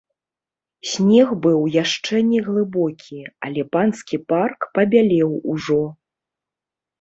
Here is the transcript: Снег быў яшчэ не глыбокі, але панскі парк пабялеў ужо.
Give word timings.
Снег 0.91 1.33
быў 1.43 1.59
яшчэ 1.83 2.21
не 2.29 2.39
глыбокі, 2.47 3.19
але 3.49 3.61
панскі 3.77 4.17
парк 4.33 4.59
пабялеў 4.79 5.29
ужо. 5.55 5.79